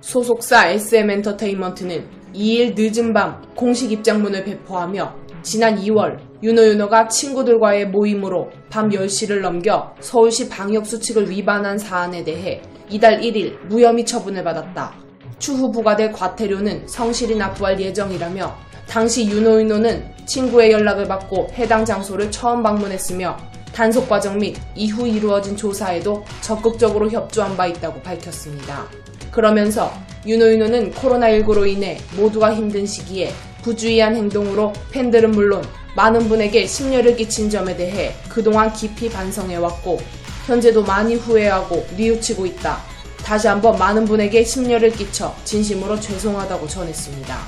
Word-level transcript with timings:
소속사 0.00 0.68
SM엔터테인먼트는 0.68 2.06
2일 2.34 2.74
늦은 2.76 3.12
밤 3.12 3.42
공식 3.54 3.92
입장문을 3.92 4.44
배포하며 4.44 5.14
지난 5.42 5.76
2월 5.76 6.18
윤호윤호가 6.42 7.08
친구들과의 7.08 7.88
모임으로 7.88 8.50
밤 8.68 8.90
10시를 8.90 9.40
넘겨 9.40 9.94
서울시 10.00 10.48
방역수칙을 10.48 11.30
위반한 11.30 11.78
사안에 11.78 12.24
대해 12.24 12.62
이달 12.88 13.20
1일 13.20 13.58
무혐의 13.66 14.04
처분을 14.04 14.42
받았다. 14.42 14.94
추후 15.38 15.70
부과될 15.70 16.12
과태료는 16.12 16.86
성실히 16.86 17.36
납부할 17.36 17.80
예정이라며 17.80 18.56
당시 18.88 19.26
윤호윤호는 19.26 20.26
친구의 20.26 20.72
연락을 20.72 21.06
받고 21.06 21.48
해당 21.54 21.84
장소를 21.84 22.30
처음 22.30 22.62
방문했으며 22.62 23.36
단속 23.74 24.08
과정 24.08 24.38
및 24.38 24.56
이후 24.74 25.06
이루어진 25.06 25.56
조사에도 25.56 26.24
적극적으로 26.40 27.10
협조한 27.10 27.56
바 27.56 27.66
있다고 27.66 28.00
밝혔습니다. 28.02 28.86
그러면서 29.30 29.92
윤호윤호는 30.26 30.92
코로나19로 30.92 31.66
인해 31.66 31.98
모두가 32.16 32.54
힘든 32.54 32.86
시기에 32.86 33.32
부주의한 33.62 34.14
행동으로 34.14 34.72
팬들은 34.90 35.30
물론 35.30 35.64
많은 35.96 36.28
분에게 36.28 36.66
심려를 36.66 37.16
끼친 37.16 37.50
점에 37.50 37.76
대해 37.76 38.14
그동안 38.28 38.72
깊이 38.72 39.08
반성해왔고 39.08 40.00
현재도 40.46 40.82
많이 40.84 41.14
후회하고 41.14 41.86
뉘우치고 41.96 42.46
있다. 42.46 42.78
다시 43.24 43.46
한번 43.46 43.78
많은 43.78 44.04
분에게 44.04 44.42
심려를 44.42 44.90
끼쳐 44.90 45.34
진심으로 45.44 45.98
죄송하다고 46.00 46.66
전했습니다. 46.66 47.38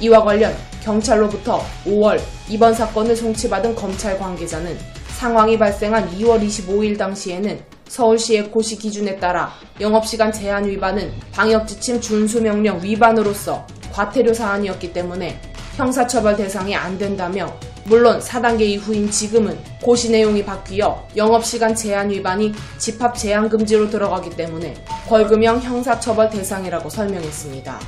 이와 0.00 0.24
관련 0.24 0.54
경찰로부터 0.82 1.64
5월 1.86 2.20
이번 2.48 2.74
사건을 2.74 3.14
송치받은 3.14 3.76
검찰 3.76 4.18
관계자는 4.18 4.76
상황이 5.22 5.56
발생한 5.56 6.18
2월 6.18 6.44
25일 6.44 6.98
당시에는 6.98 7.60
서울시의 7.86 8.50
고시 8.50 8.76
기준에 8.76 9.14
따라 9.20 9.52
영업시간 9.80 10.32
제한 10.32 10.66
위반은 10.66 11.12
방역지침 11.30 12.00
준수명령 12.00 12.82
위반으로서 12.82 13.64
과태료 13.92 14.34
사안이었기 14.34 14.92
때문에 14.92 15.40
형사처벌 15.76 16.36
대상이 16.36 16.74
안 16.74 16.98
된다며 16.98 17.54
물론 17.84 18.18
4단계 18.18 18.62
이후인 18.62 19.12
지금은 19.12 19.56
고시 19.80 20.10
내용이 20.10 20.44
바뀌어 20.44 21.06
영업시간 21.14 21.76
제한 21.76 22.10
위반이 22.10 22.52
집합 22.78 23.16
제한 23.16 23.48
금지로 23.48 23.90
들어가기 23.90 24.30
때문에 24.30 24.74
벌금형 25.06 25.60
형사처벌 25.60 26.30
대상이라고 26.30 26.90
설명했습니다. 26.90 27.78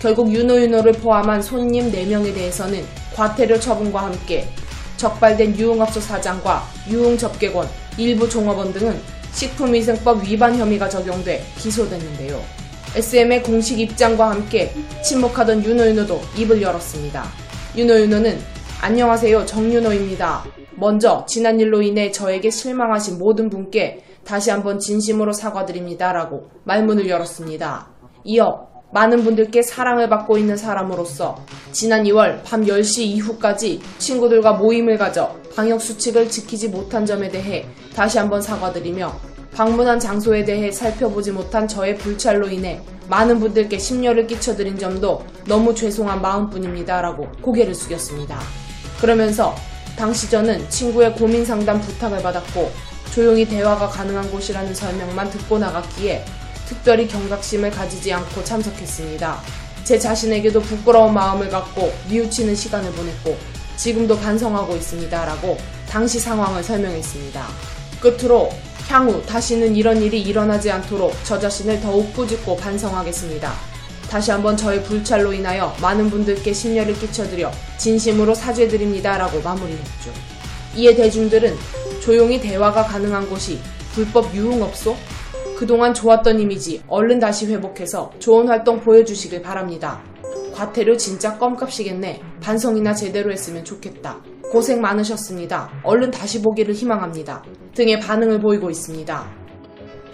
결국 0.00 0.32
윤호윤호를 0.32 0.92
포함한 0.92 1.42
손님 1.42 1.92
4명에 1.92 2.34
대해서는 2.34 2.82
과태료 3.14 3.60
처분과 3.60 4.04
함께 4.04 4.48
적발된 4.98 5.56
유흥업소 5.56 6.00
사장과 6.00 6.64
유흥접객원, 6.90 7.66
일부 7.96 8.28
종업원 8.28 8.72
등은 8.72 9.00
식품위생법 9.32 10.24
위반 10.24 10.56
혐의가 10.56 10.88
적용돼 10.88 11.42
기소됐는데요. 11.56 12.42
SM의 12.94 13.42
공식 13.42 13.78
입장과 13.78 14.30
함께 14.30 14.74
침묵하던 15.04 15.64
윤호윤호도 15.64 16.20
입을 16.36 16.60
열었습니다. 16.60 17.24
윤호윤호는 17.76 18.38
안녕하세요 18.80 19.46
정윤호입니다. 19.46 20.44
먼저 20.74 21.24
지난 21.28 21.58
일로 21.60 21.82
인해 21.82 22.10
저에게 22.10 22.50
실망하신 22.50 23.18
모든 23.18 23.50
분께 23.50 24.04
다시 24.24 24.50
한번 24.50 24.78
진심으로 24.78 25.32
사과드립니다. 25.32 26.12
라고 26.12 26.50
말문을 26.64 27.08
열었습니다. 27.08 27.88
이어 28.24 28.68
많은 28.90 29.22
분들께 29.22 29.62
사랑을 29.62 30.08
받고 30.08 30.38
있는 30.38 30.56
사람으로서 30.56 31.44
지난 31.72 32.04
2월 32.04 32.42
밤 32.44 32.64
10시 32.64 33.00
이후까지 33.02 33.80
친구들과 33.98 34.54
모임을 34.54 34.96
가져 34.96 35.36
방역수칙을 35.54 36.30
지키지 36.30 36.68
못한 36.68 37.04
점에 37.04 37.28
대해 37.28 37.66
다시 37.94 38.18
한번 38.18 38.40
사과드리며 38.40 39.14
방문한 39.54 39.98
장소에 39.98 40.44
대해 40.44 40.70
살펴보지 40.70 41.32
못한 41.32 41.66
저의 41.66 41.96
불찰로 41.96 42.48
인해 42.48 42.80
많은 43.08 43.40
분들께 43.40 43.78
심려를 43.78 44.26
끼쳐드린 44.26 44.78
점도 44.78 45.24
너무 45.46 45.74
죄송한 45.74 46.22
마음뿐입니다. 46.22 47.00
라고 47.00 47.26
고개를 47.42 47.74
숙였습니다. 47.74 48.38
그러면서 49.00 49.54
당시 49.96 50.30
저는 50.30 50.68
친구의 50.70 51.14
고민 51.14 51.44
상담 51.44 51.80
부탁을 51.80 52.22
받았고 52.22 52.70
조용히 53.12 53.46
대화가 53.46 53.88
가능한 53.88 54.30
곳이라는 54.30 54.74
설명만 54.74 55.30
듣고 55.30 55.58
나갔기에 55.58 56.24
특별히 56.68 57.08
경각심을 57.08 57.70
가지지 57.70 58.12
않고 58.12 58.44
참석했습니다. 58.44 59.40
제 59.84 59.98
자신에게도 59.98 60.60
부끄러운 60.60 61.14
마음을 61.14 61.48
갖고 61.48 61.90
뉘우치는 62.10 62.54
시간을 62.54 62.92
보냈고 62.92 63.38
지금도 63.76 64.18
반성하고 64.18 64.76
있습니다. 64.76 65.24
라고 65.24 65.56
당시 65.88 66.20
상황을 66.20 66.62
설명했습니다. 66.62 67.46
끝으로 68.00 68.50
향후 68.86 69.24
다시는 69.24 69.76
이런 69.76 70.02
일이 70.02 70.20
일어나지 70.20 70.70
않도록 70.70 71.14
저 71.24 71.38
자신을 71.38 71.80
더욱 71.80 72.12
꾸짖고 72.12 72.58
반성하겠습니다. 72.58 73.50
다시 74.10 74.30
한번 74.30 74.56
저의 74.56 74.82
불찰로 74.82 75.32
인하여 75.32 75.74
많은 75.80 76.10
분들께 76.10 76.52
심려를 76.52 76.98
끼쳐드려 76.98 77.50
진심으로 77.78 78.34
사죄드립니다. 78.34 79.16
라고 79.16 79.40
마무리했죠. 79.40 80.12
이에 80.76 80.94
대중들은 80.94 81.56
조용히 82.02 82.40
대화가 82.40 82.84
가능한 82.84 83.28
곳이 83.28 83.58
불법 83.94 84.34
유흥업소? 84.34 84.96
그동안 85.58 85.92
좋았던 85.92 86.38
이미지 86.38 86.80
얼른 86.86 87.18
다시 87.18 87.52
회복해서 87.52 88.12
좋은 88.20 88.46
활동 88.46 88.78
보여주시길 88.78 89.42
바랍니다. 89.42 90.00
과태료 90.54 90.96
진짜 90.96 91.36
껌값이겠네. 91.36 92.20
반성이나 92.40 92.94
제대로 92.94 93.32
했으면 93.32 93.64
좋겠다. 93.64 94.20
고생 94.52 94.80
많으셨습니다. 94.80 95.68
얼른 95.82 96.12
다시 96.12 96.40
보기를 96.42 96.74
희망합니다. 96.74 97.42
등의 97.74 97.98
반응을 97.98 98.38
보이고 98.38 98.70
있습니다. 98.70 99.28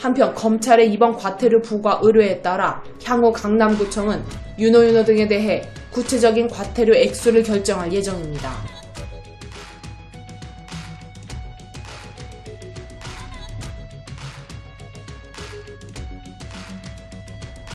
한편 0.00 0.34
검찰의 0.34 0.90
이번 0.90 1.12
과태료 1.12 1.60
부과 1.60 2.00
의뢰에 2.02 2.40
따라 2.40 2.82
향후 3.04 3.30
강남구청은 3.30 4.22
윤호윤호 4.58 5.04
등에 5.04 5.28
대해 5.28 5.60
구체적인 5.92 6.48
과태료 6.48 6.96
액수를 6.96 7.42
결정할 7.42 7.92
예정입니다. 7.92 8.50